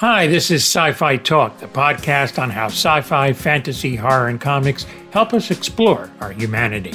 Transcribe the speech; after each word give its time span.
Hi, 0.00 0.28
this 0.28 0.52
is 0.52 0.62
Sci 0.62 0.92
Fi 0.92 1.16
Talk, 1.16 1.58
the 1.58 1.66
podcast 1.66 2.40
on 2.40 2.50
how 2.50 2.66
sci 2.66 3.00
fi, 3.00 3.32
fantasy, 3.32 3.96
horror, 3.96 4.28
and 4.28 4.40
comics 4.40 4.86
help 5.10 5.34
us 5.34 5.50
explore 5.50 6.08
our 6.20 6.30
humanity. 6.30 6.94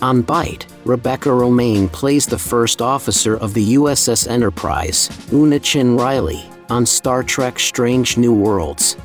On 0.00 0.22
Byte, 0.22 0.66
Rebecca 0.84 1.30
Romijn 1.30 1.90
plays 1.90 2.24
the 2.24 2.38
first 2.38 2.80
officer 2.80 3.36
of 3.38 3.52
the 3.52 3.74
USS 3.74 4.28
Enterprise, 4.28 5.10
Una 5.32 5.58
Chin 5.58 5.96
Riley, 5.96 6.48
on 6.70 6.86
Star 6.86 7.24
Trek 7.24 7.58
Strange 7.58 8.16
New 8.16 8.32
Worlds. 8.32 8.96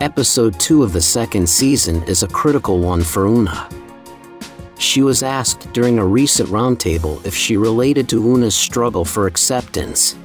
Episode 0.00 0.58
2 0.58 0.82
of 0.82 0.92
the 0.92 1.00
second 1.00 1.48
season 1.48 2.02
is 2.08 2.24
a 2.24 2.28
critical 2.28 2.80
one 2.80 3.04
for 3.04 3.28
Una. 3.28 3.68
She 4.78 5.02
was 5.02 5.22
asked 5.22 5.72
during 5.72 6.00
a 6.00 6.04
recent 6.04 6.48
roundtable 6.48 7.24
if 7.24 7.36
she 7.36 7.56
related 7.56 8.08
to 8.08 8.34
Una's 8.34 8.56
struggle 8.56 9.04
for 9.04 9.28
acceptance 9.28 10.16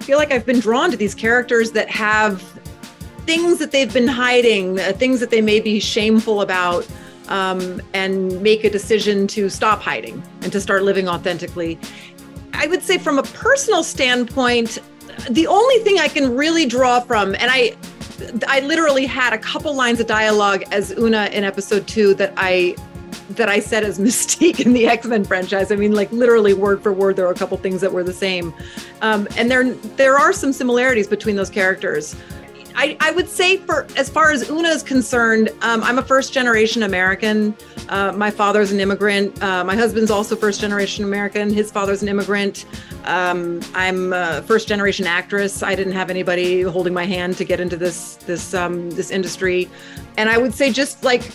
feel 0.00 0.18
like 0.18 0.32
I've 0.32 0.46
been 0.46 0.60
drawn 0.60 0.90
to 0.90 0.96
these 0.96 1.14
characters 1.14 1.72
that 1.72 1.88
have 1.90 2.42
things 3.26 3.58
that 3.58 3.70
they've 3.70 3.92
been 3.92 4.08
hiding, 4.08 4.80
uh, 4.80 4.92
things 4.92 5.20
that 5.20 5.30
they 5.30 5.40
may 5.40 5.60
be 5.60 5.78
shameful 5.78 6.40
about, 6.40 6.86
um, 7.28 7.80
and 7.94 8.40
make 8.42 8.64
a 8.64 8.70
decision 8.70 9.26
to 9.28 9.48
stop 9.48 9.80
hiding 9.80 10.22
and 10.42 10.50
to 10.52 10.60
start 10.60 10.82
living 10.82 11.08
authentically. 11.08 11.78
I 12.54 12.66
would 12.66 12.82
say, 12.82 12.98
from 12.98 13.18
a 13.18 13.22
personal 13.22 13.84
standpoint, 13.84 14.78
the 15.30 15.46
only 15.46 15.78
thing 15.78 15.98
I 15.98 16.08
can 16.08 16.34
really 16.34 16.66
draw 16.66 17.00
from, 17.00 17.34
and 17.36 17.50
I, 17.50 17.76
I 18.48 18.60
literally 18.60 19.06
had 19.06 19.32
a 19.32 19.38
couple 19.38 19.74
lines 19.74 20.00
of 20.00 20.06
dialogue 20.06 20.64
as 20.72 20.90
Una 20.98 21.26
in 21.26 21.44
episode 21.44 21.86
two 21.86 22.14
that 22.14 22.32
I 22.36 22.74
that 23.36 23.48
I 23.48 23.60
said 23.60 23.84
as 23.84 23.98
Mystique 24.10 24.60
in 24.60 24.72
the 24.72 24.86
X 24.86 25.06
Men 25.06 25.24
franchise. 25.24 25.72
I 25.72 25.76
mean, 25.76 25.92
like 25.92 26.10
literally 26.12 26.54
word 26.54 26.82
for 26.82 26.92
word, 26.92 27.16
there 27.16 27.26
were 27.26 27.32
a 27.32 27.36
couple 27.36 27.56
things 27.58 27.80
that 27.80 27.92
were 27.92 28.04
the 28.04 28.12
same, 28.12 28.54
um, 29.02 29.28
and 29.36 29.50
there 29.50 29.72
there 29.72 30.18
are 30.18 30.32
some 30.32 30.52
similarities 30.52 31.06
between 31.06 31.36
those 31.36 31.50
characters. 31.50 32.16
I, 32.74 32.96
I 33.00 33.10
would 33.10 33.28
say 33.28 33.56
for 33.58 33.86
as 33.96 34.08
far 34.08 34.30
as 34.30 34.48
Una 34.48 34.68
is 34.68 34.82
concerned, 34.82 35.50
um, 35.62 35.82
I'm 35.82 35.98
a 35.98 36.02
first 36.02 36.32
generation 36.32 36.82
American. 36.82 37.54
Uh, 37.88 38.12
my 38.12 38.30
father's 38.30 38.72
an 38.72 38.80
immigrant. 38.80 39.42
Uh, 39.42 39.64
my 39.64 39.74
husband's 39.74 40.10
also 40.10 40.36
first 40.36 40.60
generation 40.60 41.04
American. 41.04 41.52
His 41.52 41.70
father's 41.70 42.02
an 42.02 42.08
immigrant. 42.08 42.66
Um, 43.04 43.60
I'm 43.74 44.12
a 44.12 44.42
first 44.42 44.68
generation 44.68 45.06
actress. 45.06 45.62
I 45.62 45.74
didn't 45.74 45.94
have 45.94 46.10
anybody 46.10 46.62
holding 46.62 46.94
my 46.94 47.04
hand 47.06 47.36
to 47.38 47.44
get 47.44 47.60
into 47.60 47.76
this 47.76 48.16
this 48.16 48.54
um, 48.54 48.90
this 48.92 49.10
industry, 49.10 49.68
and 50.16 50.30
I 50.30 50.38
would 50.38 50.54
say 50.54 50.72
just 50.72 51.02
like 51.04 51.30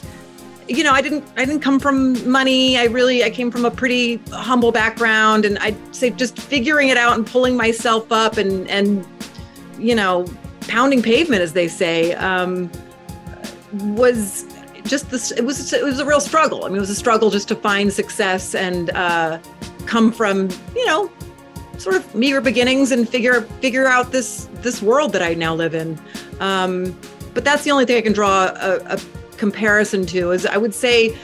you 0.67 0.83
know, 0.83 0.91
I 0.91 1.01
didn't 1.01 1.23
I 1.37 1.45
didn't 1.45 1.61
come 1.61 1.79
from 1.79 2.29
money. 2.29 2.77
I 2.77 2.85
really 2.85 3.23
I 3.23 3.29
came 3.29 3.51
from 3.51 3.65
a 3.65 3.71
pretty 3.71 4.17
humble 4.31 4.71
background 4.71 5.45
and 5.45 5.57
I'd 5.59 5.77
say 5.95 6.09
just 6.09 6.39
figuring 6.39 6.89
it 6.89 6.97
out 6.97 7.15
and 7.15 7.25
pulling 7.25 7.55
myself 7.55 8.11
up 8.11 8.37
and 8.37 8.69
and 8.69 9.05
you 9.77 9.95
know, 9.95 10.25
pounding 10.61 11.01
pavement 11.01 11.41
as 11.41 11.53
they 11.53 11.67
say, 11.67 12.13
um, 12.13 12.71
was 13.73 14.45
just 14.83 15.09
this 15.09 15.31
it 15.31 15.43
was 15.43 15.73
it 15.73 15.83
was 15.83 15.99
a 15.99 16.05
real 16.05 16.21
struggle. 16.21 16.65
I 16.65 16.69
mean, 16.69 16.77
it 16.77 16.81
was 16.81 16.89
a 16.89 16.95
struggle 16.95 17.29
just 17.29 17.47
to 17.49 17.55
find 17.55 17.91
success 17.91 18.55
and 18.55 18.89
uh, 18.91 19.39
come 19.85 20.11
from, 20.11 20.49
you 20.75 20.85
know, 20.85 21.11
sort 21.77 21.95
of 21.95 22.15
meager 22.15 22.41
beginnings 22.41 22.91
and 22.91 23.07
figure 23.07 23.41
figure 23.61 23.87
out 23.87 24.11
this 24.11 24.49
this 24.61 24.81
world 24.81 25.11
that 25.13 25.21
I 25.21 25.33
now 25.33 25.53
live 25.53 25.75
in. 25.75 25.99
Um, 26.39 26.97
but 27.33 27.43
that's 27.43 27.63
the 27.63 27.71
only 27.71 27.85
thing 27.85 27.97
I 27.97 28.01
can 28.01 28.13
draw 28.13 28.45
a, 28.45 28.79
a 28.85 28.99
comparison 29.37 30.05
to 30.07 30.31
is 30.31 30.45
I 30.45 30.57
would 30.57 30.73
say 30.73 31.17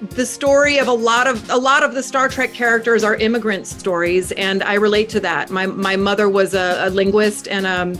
the 0.00 0.26
story 0.26 0.78
of 0.78 0.88
a 0.88 0.92
lot 0.92 1.26
of 1.26 1.48
a 1.50 1.56
lot 1.56 1.82
of 1.82 1.94
the 1.94 2.02
Star 2.02 2.28
Trek 2.28 2.52
characters 2.52 3.02
are 3.02 3.16
immigrant 3.16 3.66
stories, 3.66 4.32
and 4.32 4.62
I 4.62 4.74
relate 4.74 5.08
to 5.10 5.20
that. 5.20 5.50
My 5.50 5.66
my 5.66 5.96
mother 5.96 6.28
was 6.28 6.54
a, 6.54 6.86
a 6.86 6.90
linguist, 6.90 7.48
and 7.48 7.66
um, 7.66 7.98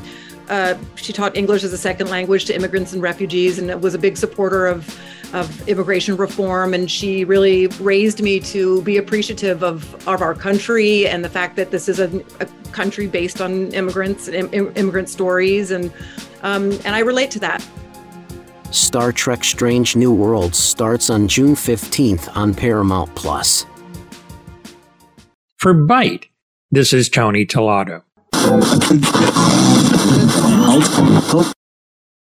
uh, 0.48 0.74
she 0.94 1.12
taught 1.12 1.36
English 1.36 1.64
as 1.64 1.72
a 1.72 1.78
second 1.78 2.08
language 2.08 2.44
to 2.46 2.54
immigrants 2.54 2.92
and 2.92 3.02
refugees, 3.02 3.58
and 3.58 3.82
was 3.82 3.94
a 3.94 3.98
big 3.98 4.16
supporter 4.16 4.66
of 4.66 4.98
of 5.32 5.68
immigration 5.68 6.16
reform. 6.16 6.72
And 6.74 6.90
she 6.90 7.24
really 7.24 7.66
raised 7.80 8.22
me 8.22 8.40
to 8.40 8.82
be 8.82 8.98
appreciative 8.98 9.62
of 9.62 9.94
of 10.06 10.20
our 10.20 10.34
country 10.34 11.08
and 11.08 11.24
the 11.24 11.30
fact 11.30 11.56
that 11.56 11.70
this 11.70 11.88
is 11.88 11.98
a, 11.98 12.22
a 12.40 12.46
country 12.72 13.06
based 13.06 13.40
on 13.40 13.72
immigrants, 13.72 14.28
Im, 14.28 14.52
immigrant 14.52 15.08
stories, 15.08 15.70
and 15.70 15.90
um, 16.42 16.72
and 16.84 16.94
I 16.94 17.00
relate 17.00 17.30
to 17.32 17.40
that. 17.40 17.66
Star 18.70 19.12
Trek 19.12 19.44
Strange 19.44 19.96
New 19.96 20.12
Worlds 20.12 20.58
starts 20.58 21.10
on 21.10 21.28
June 21.28 21.54
15th 21.54 22.34
on 22.36 22.54
Paramount 22.54 23.14
Plus. 23.14 23.64
For 25.58 25.74
Byte, 25.74 26.24
this 26.70 26.92
is 26.92 27.08
Tony 27.08 27.46
Tellado. 27.46 28.02